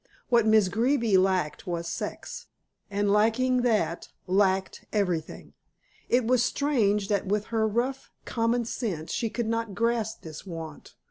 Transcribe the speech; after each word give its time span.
What 0.29 0.47
Miss 0.47 0.67
Greeby 0.67 1.15
lacked 1.17 1.67
was 1.67 1.87
sex, 1.87 2.47
and 2.89 3.11
lacking 3.11 3.61
that, 3.61 4.07
lacked 4.25 4.83
everything. 4.91 5.53
It 6.09 6.25
was 6.25 6.43
strange 6.43 7.07
that 7.09 7.27
with 7.27 7.45
her 7.53 7.67
rough 7.67 8.09
common 8.25 8.65
sense 8.65 9.11
she 9.11 9.29
could 9.29 9.45
not 9.45 9.75
grasp 9.75 10.23
this 10.23 10.43
want. 10.43 10.95